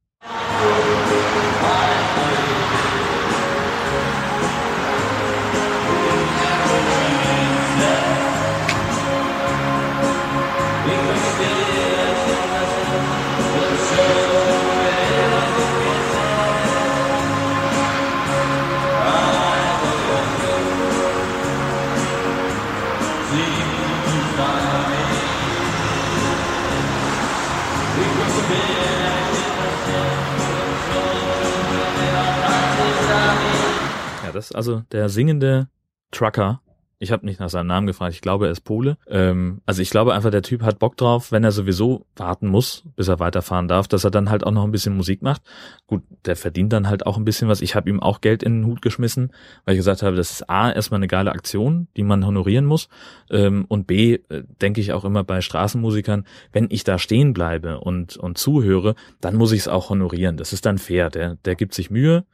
[34.36, 35.70] Das also der singende
[36.12, 36.62] Trucker.
[36.98, 38.98] Ich habe nicht nach seinem Namen gefragt, ich glaube, er ist Pole.
[39.10, 42.84] Ähm, also ich glaube einfach, der Typ hat Bock drauf, wenn er sowieso warten muss,
[42.96, 45.42] bis er weiterfahren darf, dass er dann halt auch noch ein bisschen Musik macht.
[45.88, 47.62] Gut, der verdient dann halt auch ein bisschen was.
[47.62, 49.34] Ich habe ihm auch Geld in den Hut geschmissen,
[49.66, 52.88] weil ich gesagt habe, das ist A, erstmal eine geile Aktion, die man honorieren muss.
[53.30, 57.82] Ähm, und B, äh, denke ich auch immer bei Straßenmusikern, wenn ich da stehen bleibe
[57.82, 60.38] und, und zuhöre, dann muss ich es auch honorieren.
[60.38, 61.10] Das ist dann fair.
[61.10, 62.26] Der, der gibt sich Mühe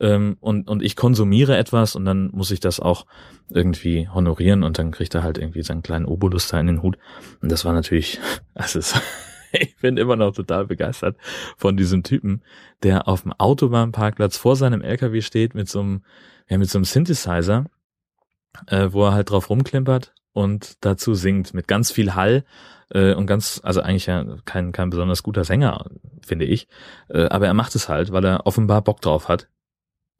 [0.00, 3.06] ähm, und, und ich konsumiere etwas und dann muss ich das auch
[3.50, 6.96] irgendwie honorieren und dann kriegt er halt irgendwie seinen kleinen Obolus da in den Hut.
[7.42, 8.18] Und das war natürlich,
[8.54, 9.00] das ist,
[9.52, 11.16] ich bin immer noch total begeistert
[11.56, 12.42] von diesem Typen,
[12.82, 16.04] der auf dem Autobahnparkplatz vor seinem LKW steht mit so einem,
[16.48, 17.66] ja, mit so einem Synthesizer,
[18.66, 22.44] äh, wo er halt drauf rumklimpert und dazu singt mit ganz viel Hall
[22.90, 25.90] äh, und ganz, also eigentlich ja kein, kein besonders guter Sänger,
[26.22, 26.68] finde ich.
[27.08, 29.48] Äh, aber er macht es halt, weil er offenbar Bock drauf hat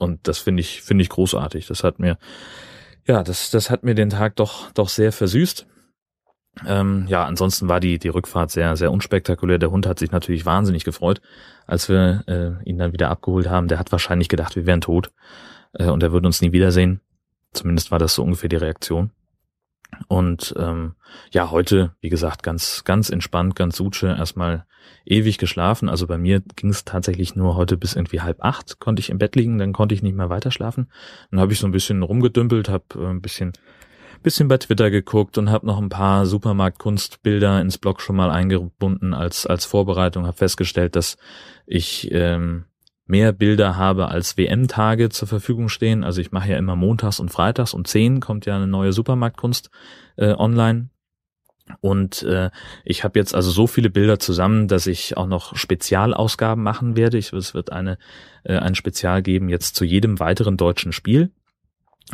[0.00, 1.66] und das finde ich, finde ich großartig.
[1.66, 2.18] Das hat mir,
[3.06, 5.66] ja, das, das hat mir den Tag doch, doch sehr versüßt.
[6.66, 9.58] Ähm, ja, ansonsten war die, die Rückfahrt sehr, sehr unspektakulär.
[9.58, 11.20] Der Hund hat sich natürlich wahnsinnig gefreut,
[11.66, 13.68] als wir äh, ihn dann wieder abgeholt haben.
[13.68, 15.12] Der hat wahrscheinlich gedacht, wir wären tot
[15.74, 17.00] äh, und er würde uns nie wiedersehen.
[17.52, 19.10] Zumindest war das so ungefähr die Reaktion.
[20.08, 20.94] Und ähm,
[21.32, 24.66] ja, heute, wie gesagt, ganz, ganz entspannt, ganz suche, erstmal
[25.04, 25.88] ewig geschlafen.
[25.88, 29.18] Also bei mir ging es tatsächlich nur heute bis irgendwie halb acht, konnte ich im
[29.18, 30.88] Bett liegen, dann konnte ich nicht mehr weiter schlafen.
[31.30, 33.52] Dann habe ich so ein bisschen rumgedümpelt, habe äh, ein bisschen
[34.22, 39.14] bisschen bei Twitter geguckt und habe noch ein paar Supermarktkunstbilder ins Blog schon mal eingebunden
[39.14, 40.26] als als Vorbereitung.
[40.26, 41.16] Habe festgestellt, dass
[41.66, 42.64] ich ähm,
[43.10, 46.04] mehr Bilder habe als WM-Tage zur Verfügung stehen.
[46.04, 49.70] Also ich mache ja immer montags und freitags um 10 kommt ja eine neue Supermarktkunst
[50.16, 50.88] äh, online.
[51.80, 52.50] Und äh,
[52.84, 57.18] ich habe jetzt also so viele Bilder zusammen, dass ich auch noch Spezialausgaben machen werde.
[57.18, 57.98] Ich, es wird eine
[58.44, 61.30] äh, ein Spezial geben jetzt zu jedem weiteren deutschen Spiel.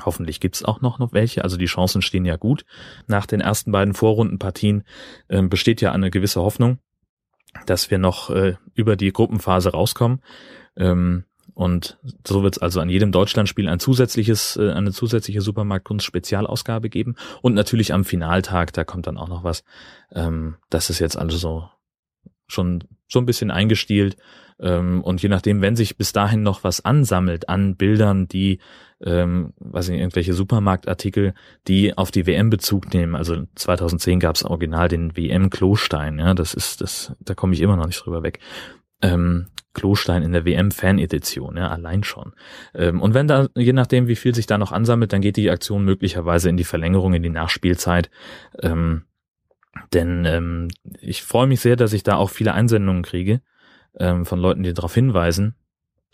[0.04, 1.42] Hoffentlich gibt's auch noch, noch welche.
[1.42, 2.64] Also die Chancen stehen ja gut.
[3.06, 4.84] Nach den ersten beiden Vorrundenpartien
[5.28, 6.78] äh, besteht ja eine gewisse Hoffnung,
[7.64, 10.20] dass wir noch äh, über die Gruppenphase rauskommen.
[10.76, 16.90] Ähm, und so wird es also an jedem Deutschlandspiel ein zusätzliches, äh, eine zusätzliche Supermarktkunst-Spezialausgabe
[16.90, 17.14] geben.
[17.40, 19.64] Und natürlich am Finaltag, da kommt dann auch noch was.
[20.12, 21.70] Ähm, das ist jetzt also so
[22.46, 24.16] schon so ein bisschen eingestielt.
[24.58, 28.58] Ähm, und je nachdem, wenn sich bis dahin noch was ansammelt an Bildern, die,
[29.00, 31.34] ähm, weiß nicht, irgendwelche Supermarktartikel,
[31.68, 33.14] die auf die WM Bezug nehmen.
[33.14, 36.18] Also 2010 gab es original den WM Klostein.
[36.18, 38.40] Ja, das ist das, da komme ich immer noch nicht drüber weg.
[39.02, 42.32] Ähm, Klostein in der WM-Fan-Edition, ja, allein schon.
[42.74, 45.50] Ähm, und wenn da, je nachdem, wie viel sich da noch ansammelt, dann geht die
[45.50, 48.10] Aktion möglicherweise in die Verlängerung, in die Nachspielzeit.
[48.62, 49.02] Ähm,
[49.92, 50.68] denn ähm,
[51.00, 53.42] ich freue mich sehr, dass ich da auch viele Einsendungen kriege
[53.98, 55.54] ähm, von Leuten, die darauf hinweisen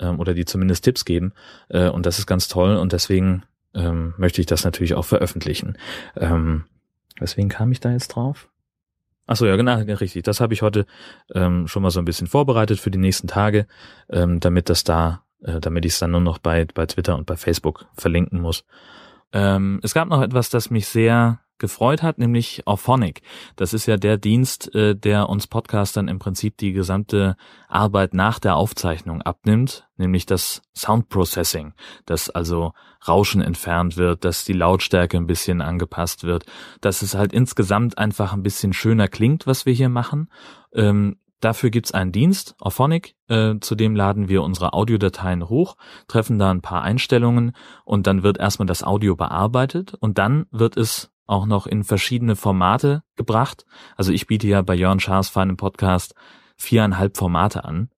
[0.01, 1.33] ähm, oder die zumindest Tipps geben.
[1.68, 3.44] Äh, und das ist ganz toll und deswegen
[3.75, 5.79] ähm, möchte ich das natürlich auch veröffentlichen.
[6.16, 6.64] Ähm,
[7.20, 8.48] weswegen kam ich da jetzt drauf?
[9.27, 10.25] Ach so, ja, genau, richtig.
[10.25, 10.87] Das habe ich heute
[11.35, 13.67] ähm, schon mal so ein bisschen vorbereitet für die nächsten Tage,
[14.11, 17.27] ähm, damit das da, äh, damit ich es dann nur noch bei, bei Twitter und
[17.27, 18.65] bei Facebook verlinken muss.
[19.33, 23.22] Ähm, es gab noch etwas, das mich sehr gefreut hat, nämlich Auphonic.
[23.57, 27.37] Das ist ja der Dienst, äh, der uns Podcastern im Prinzip die gesamte
[27.68, 31.72] Arbeit nach der Aufzeichnung abnimmt, nämlich das Sound Processing,
[32.05, 32.75] dass also
[33.09, 36.44] Rauschen entfernt wird, dass die Lautstärke ein bisschen angepasst wird,
[36.81, 40.29] dass es halt insgesamt einfach ein bisschen schöner klingt, was wir hier machen.
[40.75, 45.76] Ähm, Dafür gibt's einen Dienst, Auphonic, äh, zu dem laden wir unsere Audiodateien hoch,
[46.07, 47.50] treffen da ein paar Einstellungen
[47.85, 52.37] und dann wird erstmal das Audio bearbeitet und dann wird es auch noch in verschiedene
[52.37, 53.66] Formate gebracht.
[53.96, 56.14] Also ich biete ja bei Jörn Schaas feinem Podcast
[56.57, 57.90] viereinhalb Formate an.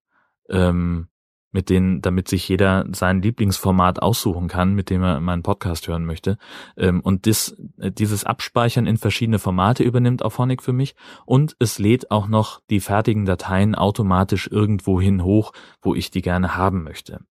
[0.49, 1.07] Ähm,
[1.55, 6.03] mit denen, damit sich jeder sein Lieblingsformat aussuchen kann, mit dem er meinen Podcast hören
[6.05, 6.37] möchte.
[6.75, 11.79] Ähm, und das, äh, dieses Abspeichern in verschiedene Formate übernimmt Auphonic für mich und es
[11.79, 16.83] lädt auch noch die fertigen Dateien automatisch irgendwo hin hoch, wo ich die gerne haben
[16.83, 17.21] möchte.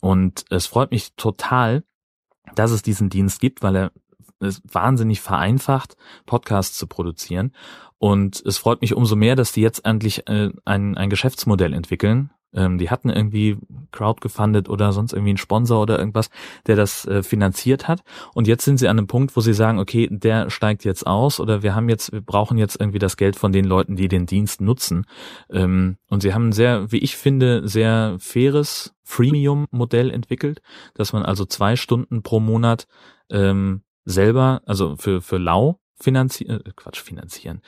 [0.00, 1.84] Und es freut mich total,
[2.56, 3.92] dass es diesen Dienst gibt, weil er
[4.40, 7.52] es wahnsinnig vereinfacht, Podcasts zu produzieren.
[7.98, 12.30] Und es freut mich umso mehr, dass die jetzt endlich äh, ein, ein Geschäftsmodell entwickeln,
[12.54, 13.58] ähm, die hatten irgendwie
[13.92, 16.30] Crowd gefundet oder sonst irgendwie einen Sponsor oder irgendwas,
[16.66, 18.02] der das äh, finanziert hat.
[18.34, 21.40] Und jetzt sind sie an einem Punkt, wo sie sagen, okay, der steigt jetzt aus
[21.40, 24.26] oder wir haben jetzt, wir brauchen jetzt irgendwie das Geld von den Leuten, die den
[24.26, 25.06] Dienst nutzen.
[25.50, 30.60] Ähm, und sie haben ein sehr, wie ich finde, sehr faires Freemium-Modell entwickelt,
[30.94, 32.86] dass man also zwei Stunden pro Monat
[33.30, 37.60] ähm, selber, also für, für Lau finanzieren, äh, Quatsch, finanzieren.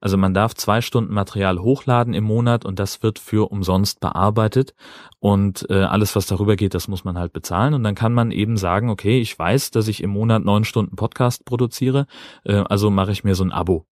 [0.00, 4.74] Also man darf zwei Stunden Material hochladen im Monat und das wird für umsonst bearbeitet
[5.18, 8.30] und äh, alles, was darüber geht, das muss man halt bezahlen und dann kann man
[8.30, 12.06] eben sagen, okay, ich weiß, dass ich im Monat neun Stunden Podcast produziere,
[12.44, 13.86] äh, also mache ich mir so ein Abo.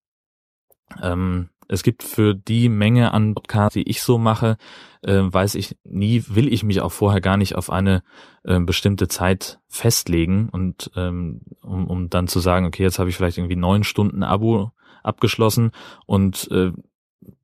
[1.01, 4.57] Ähm, es gibt für die Menge an Podcasts, die ich so mache,
[5.03, 8.03] äh, weiß ich nie, will ich mich auch vorher gar nicht auf eine
[8.43, 13.15] äh, bestimmte Zeit festlegen und ähm, um, um dann zu sagen, okay, jetzt habe ich
[13.15, 14.71] vielleicht irgendwie neun Stunden Abo
[15.03, 15.71] abgeschlossen
[16.05, 16.71] und äh,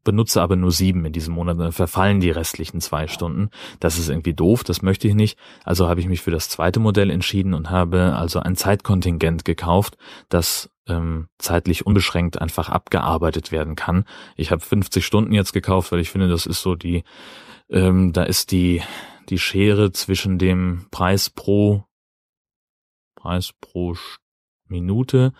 [0.03, 3.49] benutze aber nur sieben in diesem Monat, dann verfallen die restlichen zwei Stunden.
[3.79, 5.37] Das ist irgendwie doof, das möchte ich nicht.
[5.63, 9.97] Also habe ich mich für das zweite Modell entschieden und habe also ein Zeitkontingent gekauft,
[10.29, 14.05] das ähm, zeitlich unbeschränkt einfach abgearbeitet werden kann.
[14.35, 17.03] Ich habe 50 Stunden jetzt gekauft, weil ich finde, das ist so die,
[17.69, 18.81] ähm, da ist die,
[19.29, 21.85] die Schere zwischen dem Preis pro
[23.15, 23.95] Preis pro
[24.67, 25.33] Minute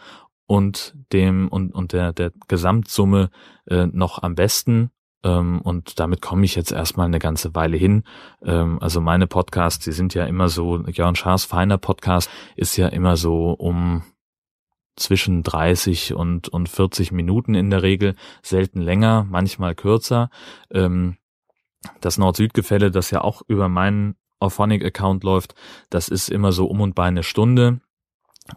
[0.48, 3.30] und dem und und der der Gesamtsumme
[3.68, 4.92] äh, noch am besten
[5.26, 8.04] ähm, und damit komme ich jetzt erstmal eine ganze Weile hin.
[8.44, 12.88] Ähm, also meine Podcasts, die sind ja immer so Jörn Schaas feiner Podcast ist ja
[12.88, 14.04] immer so um
[14.96, 20.30] zwischen 30 und und 40 Minuten in der Regel, selten länger, manchmal kürzer.
[20.72, 21.18] Ähm,
[22.02, 25.56] das Nord-Süd-Gefälle, das ja auch über meinen Auphonic-Account läuft,
[25.90, 27.80] das ist immer so um und bei eine Stunde.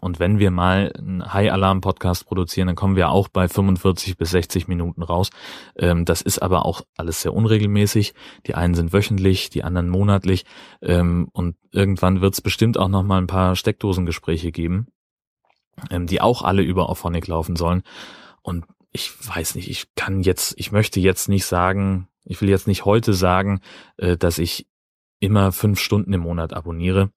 [0.01, 4.67] Und wenn wir mal einen High-Alarm-Podcast produzieren, dann kommen wir auch bei 45 bis 60
[4.67, 5.31] Minuten raus.
[5.75, 8.13] Ähm, das ist aber auch alles sehr unregelmäßig.
[8.45, 10.45] Die einen sind wöchentlich, die anderen monatlich.
[10.81, 14.87] Ähm, und irgendwann wird es bestimmt auch noch mal ein paar Steckdosengespräche geben,
[15.89, 17.81] ähm, die auch alle über Auphonic laufen sollen.
[18.43, 22.67] Und ich weiß nicht, ich kann jetzt, ich möchte jetzt nicht sagen, ich will jetzt
[22.67, 23.59] nicht heute sagen,
[23.97, 24.67] äh, dass ich
[25.19, 27.09] immer fünf Stunden im Monat abonniere,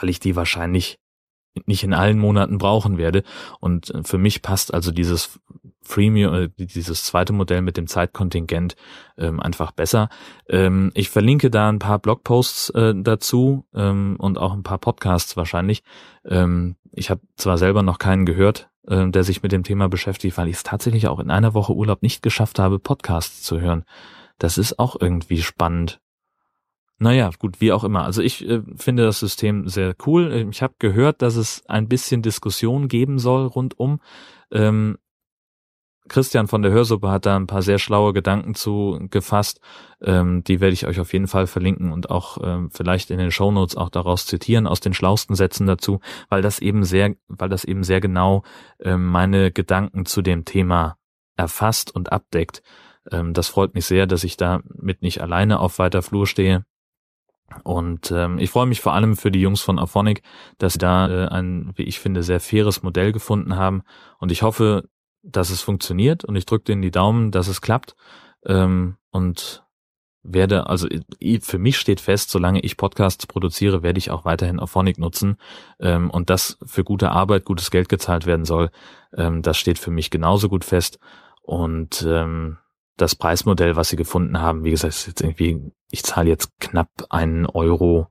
[0.00, 0.98] weil ich die wahrscheinlich
[1.66, 3.22] nicht in allen Monaten brauchen werde.
[3.60, 5.38] Und äh, für mich passt also dieses
[5.82, 8.76] Freemium, äh, dieses zweite Modell mit dem Zeitkontingent
[9.16, 10.08] ähm, einfach besser.
[10.48, 15.36] Ähm, ich verlinke da ein paar Blogposts äh, dazu ähm, und auch ein paar Podcasts
[15.36, 15.82] wahrscheinlich.
[16.26, 20.36] Ähm, ich habe zwar selber noch keinen gehört, äh, der sich mit dem Thema beschäftigt,
[20.36, 23.84] weil ich es tatsächlich auch in einer Woche Urlaub nicht geschafft habe, Podcasts zu hören.
[24.38, 26.00] Das ist auch irgendwie spannend.
[27.00, 28.04] Naja, gut, wie auch immer.
[28.04, 30.48] Also ich äh, finde das System sehr cool.
[30.50, 34.00] Ich habe gehört, dass es ein bisschen Diskussion geben soll rundum.
[34.50, 34.98] Ähm,
[36.08, 39.60] Christian von der Hörsuppe hat da ein paar sehr schlaue Gedanken zu gefasst.
[40.02, 43.30] Ähm, die werde ich euch auf jeden Fall verlinken und auch ähm, vielleicht in den
[43.30, 47.64] Shownotes auch daraus zitieren aus den schlausten Sätzen dazu, weil das eben sehr, weil das
[47.64, 48.42] eben sehr genau
[48.80, 50.96] ähm, meine Gedanken zu dem Thema
[51.36, 52.62] erfasst und abdeckt.
[53.12, 56.64] Ähm, das freut mich sehr, dass ich da mit nicht alleine auf weiter Flur stehe.
[57.64, 60.22] Und ähm, ich freue mich vor allem für die Jungs von Aphonic,
[60.58, 63.82] dass sie da äh, ein, wie ich finde, sehr faires Modell gefunden haben.
[64.18, 64.88] Und ich hoffe,
[65.22, 67.96] dass es funktioniert und ich drücke denen die Daumen, dass es klappt.
[68.44, 69.64] Ähm, und
[70.22, 70.88] werde, also
[71.40, 75.36] für mich steht fest, solange ich Podcasts produziere, werde ich auch weiterhin Auphonic nutzen.
[75.80, 78.70] Ähm, und das für gute Arbeit, gutes Geld gezahlt werden soll,
[79.16, 80.98] ähm, das steht für mich genauso gut fest.
[81.42, 82.58] Und ähm,
[82.98, 86.90] das Preismodell, was sie gefunden haben, wie gesagt, ist jetzt irgendwie, ich zahle jetzt knapp
[87.08, 88.08] einen Euro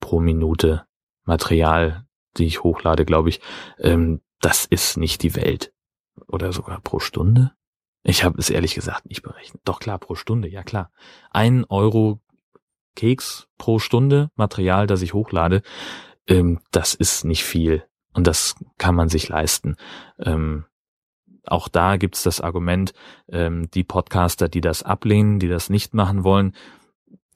[0.00, 0.86] pro Minute
[1.24, 3.40] Material, die ich hochlade, glaube ich.
[3.78, 5.72] Ähm, das ist nicht die Welt.
[6.26, 7.52] Oder sogar pro Stunde?
[8.02, 9.60] Ich habe es ehrlich gesagt nicht berechnet.
[9.64, 10.90] Doch klar, pro Stunde, ja klar.
[11.30, 12.20] Ein Euro
[12.96, 15.62] Keks pro Stunde Material, das ich hochlade,
[16.26, 17.84] ähm, das ist nicht viel.
[18.14, 19.76] Und das kann man sich leisten.
[20.18, 20.64] Ähm,
[21.48, 22.92] auch da gibt's das Argument,
[23.30, 26.52] ähm, die Podcaster, die das ablehnen, die das nicht machen wollen,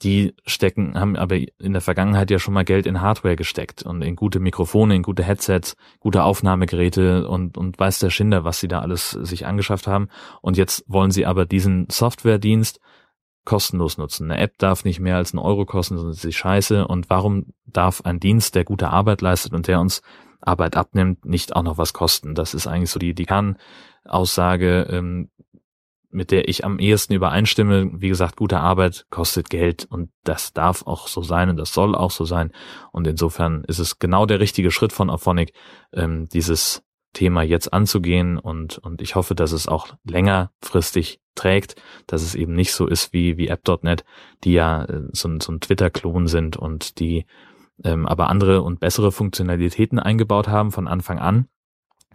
[0.03, 4.03] die stecken, haben aber in der Vergangenheit ja schon mal Geld in Hardware gesteckt und
[4.03, 8.69] in gute Mikrofone, in gute Headsets, gute Aufnahmegeräte und, und weiß der Schinder, was sie
[8.69, 10.09] da alles sich angeschafft haben.
[10.41, 12.81] Und jetzt wollen sie aber diesen Softwaredienst
[13.45, 14.31] kostenlos nutzen.
[14.31, 16.87] Eine App darf nicht mehr als einen Euro kosten, sonst ist sie scheiße.
[16.87, 20.03] Und warum darf ein Dienst, der gute Arbeit leistet und der uns
[20.41, 22.35] Arbeit abnimmt, nicht auch noch was kosten?
[22.35, 23.27] Das ist eigentlich so die, die
[24.05, 25.31] Kernaussage, ähm,
[26.11, 27.91] mit der ich am ehesten übereinstimme.
[27.95, 31.95] Wie gesagt, gute Arbeit kostet Geld und das darf auch so sein und das soll
[31.95, 32.53] auch so sein.
[32.93, 35.55] Und insofern ist es genau der richtige Schritt von Auphonic,
[35.93, 36.83] ähm, dieses
[37.15, 42.55] Thema jetzt anzugehen und, und ich hoffe, dass es auch längerfristig trägt, dass es eben
[42.55, 44.05] nicht so ist wie, wie App.net,
[44.45, 47.27] die ja äh, so, ein so ein Twitter-Klon sind und die
[47.85, 51.49] ähm, aber andere und bessere Funktionalitäten eingebaut haben von Anfang an.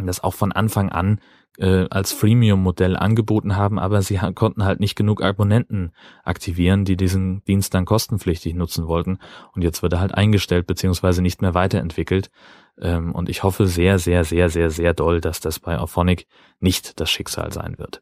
[0.06, 1.20] Das auch von Anfang an
[1.58, 5.92] äh, als Freemium-Modell angeboten haben, aber sie konnten halt nicht genug Abonnenten
[6.24, 9.18] aktivieren, die diesen Dienst dann kostenpflichtig nutzen wollten.
[9.54, 12.30] Und jetzt wird er halt eingestellt beziehungsweise nicht mehr weiterentwickelt.
[12.80, 16.28] Ähm, und ich hoffe sehr, sehr, sehr, sehr, sehr doll, dass das bei Auphonic
[16.60, 18.02] nicht das Schicksal sein wird.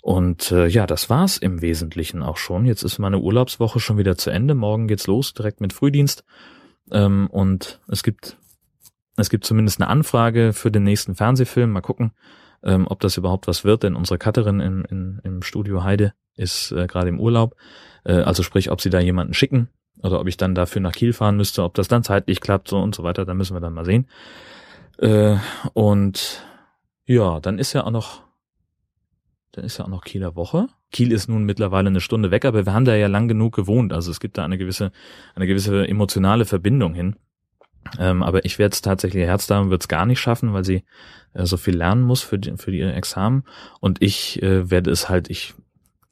[0.00, 2.66] Und äh, ja, das war's im Wesentlichen auch schon.
[2.66, 4.54] Jetzt ist meine Urlaubswoche schon wieder zu Ende.
[4.54, 6.24] Morgen geht's los, direkt mit Frühdienst.
[6.92, 8.36] Ähm, und es gibt
[9.16, 11.70] es gibt zumindest eine Anfrage für den nächsten Fernsehfilm.
[11.70, 12.12] Mal gucken,
[12.62, 16.72] ähm, ob das überhaupt was wird, denn unsere Cutterin im, im, im Studio Heide ist
[16.72, 17.54] äh, gerade im Urlaub.
[18.04, 19.68] Äh, also sprich, ob sie da jemanden schicken
[20.02, 22.78] oder ob ich dann dafür nach Kiel fahren müsste, ob das dann zeitlich klappt so
[22.78, 24.08] und so weiter, da müssen wir dann mal sehen.
[24.98, 25.36] Äh,
[25.72, 26.44] und
[27.06, 28.24] ja, dann ist ja auch noch
[29.54, 30.66] dann ist ja auch noch Kieler Woche.
[30.90, 33.92] Kiel ist nun mittlerweile eine Stunde weg, aber wir haben da ja lang genug gewohnt.
[33.92, 34.90] Also es gibt da eine gewisse,
[35.36, 37.16] eine gewisse emotionale Verbindung hin.
[37.98, 40.84] Ähm, aber ich werde es tatsächlich, Herzdame wird es gar nicht schaffen, weil sie
[41.34, 43.44] äh, so viel lernen muss für die, für die Examen.
[43.80, 45.54] Und ich äh, werde es halt, ich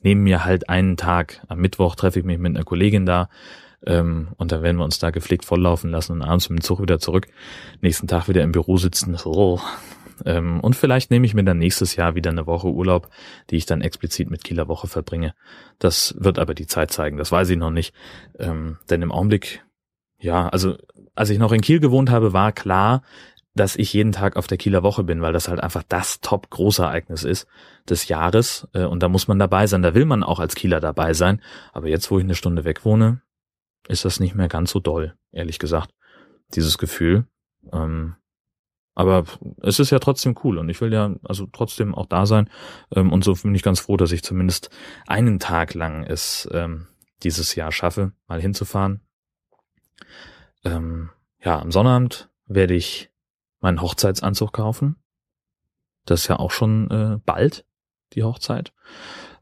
[0.02, 1.42] nehme mir halt einen Tag.
[1.48, 3.28] Am Mittwoch treffe ich mich mit einer Kollegin da.
[3.84, 6.80] Ähm, und dann werden wir uns da gepflegt volllaufen lassen und abends mit dem Zug
[6.80, 7.26] wieder zurück.
[7.80, 9.16] Nächsten Tag wieder im Büro sitzen.
[9.24, 9.60] Oh,
[10.24, 13.08] ähm, und vielleicht nehme ich mir dann nächstes Jahr wieder eine Woche Urlaub,
[13.50, 15.34] die ich dann explizit mit Kieler Woche verbringe.
[15.78, 17.94] Das wird aber die Zeit zeigen, das weiß ich noch nicht.
[18.38, 19.64] Ähm, denn im Augenblick,
[20.22, 20.76] ja, also
[21.14, 23.02] als ich noch in Kiel gewohnt habe, war klar,
[23.54, 26.48] dass ich jeden Tag auf der Kieler Woche bin, weil das halt einfach das top
[26.48, 27.46] große Ereignis ist
[27.88, 28.66] des Jahres.
[28.72, 31.42] Äh, und da muss man dabei sein, da will man auch als Kieler dabei sein.
[31.72, 33.20] Aber jetzt, wo ich eine Stunde weg wohne,
[33.88, 35.92] ist das nicht mehr ganz so doll, ehrlich gesagt.
[36.54, 37.26] Dieses Gefühl.
[37.72, 38.14] Ähm,
[38.94, 39.24] aber
[39.62, 42.48] es ist ja trotzdem cool und ich will ja also trotzdem auch da sein.
[42.94, 44.70] Ähm, und so bin ich ganz froh, dass ich zumindest
[45.06, 46.86] einen Tag lang es ähm,
[47.22, 49.00] dieses Jahr schaffe, mal hinzufahren.
[50.64, 51.10] Ähm,
[51.40, 53.10] ja, am Sonnabend werde ich
[53.60, 54.96] meinen Hochzeitsanzug kaufen.
[56.04, 57.64] Das ist ja auch schon äh, bald,
[58.14, 58.72] die Hochzeit.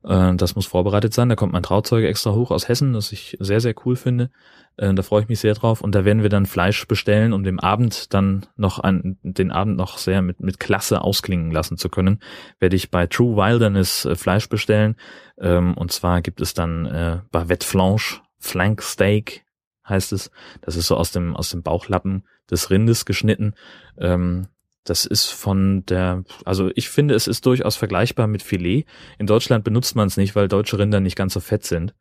[0.05, 1.29] Äh, das muss vorbereitet sein.
[1.29, 4.31] Da kommt mein Trauzeuge extra hoch aus Hessen, das ich sehr, sehr cool finde.
[4.77, 5.81] Äh, da freue ich mich sehr drauf.
[5.81, 9.77] Und da werden wir dann Fleisch bestellen, um dem Abend dann noch an, den Abend
[9.77, 12.21] noch sehr mit, mit Klasse ausklingen lassen zu können,
[12.59, 14.97] werde ich bei True Wilderness äh, Fleisch bestellen.
[15.39, 19.45] Ähm, und zwar gibt es dann äh, Bavette Flanche, Flank Steak
[19.91, 20.31] heißt es.
[20.61, 23.55] Das ist so aus dem, aus dem Bauchlappen des Rindes geschnitten.
[23.99, 24.47] Ähm,
[24.85, 28.87] das ist von der, also ich finde, es ist durchaus vergleichbar mit Filet.
[29.19, 31.95] In Deutschland benutzt man es nicht, weil deutsche Rinder nicht ganz so fett sind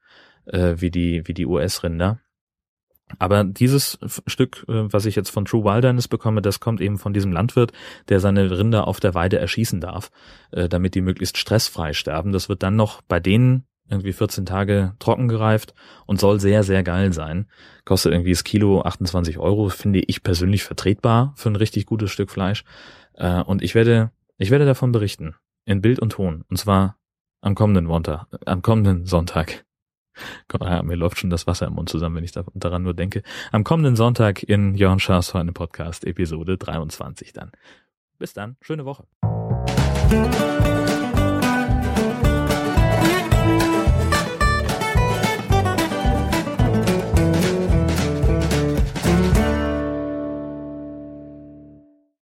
[0.46, 2.20] äh, wie die wie die US-Rinder.
[3.18, 3.98] Aber dieses
[4.28, 7.72] Stück, äh, was ich jetzt von True Wilderness bekomme, das kommt eben von diesem Landwirt,
[8.08, 10.12] der seine Rinder auf der Weide erschießen darf,
[10.52, 12.32] äh, damit die möglichst stressfrei sterben.
[12.32, 15.74] Das wird dann noch bei denen irgendwie 14 Tage trocken gereift
[16.06, 17.48] und soll sehr, sehr geil sein.
[17.86, 22.32] Kostet irgendwie das Kilo 28 Euro, finde ich persönlich vertretbar für ein richtig gutes Stück
[22.32, 22.64] Fleisch.
[23.14, 25.36] Äh, und ich werde, ich werde davon berichten.
[25.66, 26.44] In Bild und Ton.
[26.50, 26.98] Und zwar
[27.42, 29.66] am kommenden Montag, am kommenden Sonntag.
[30.60, 33.24] Ja, mir läuft schon das Wasser im Mund zusammen, wenn ich daran nur denke.
[33.54, 37.52] Am kommenden Sonntag in Jörn Schaas Freunde Podcast, Episode 23 dann.
[38.18, 39.06] Bis dann, schöne Woche.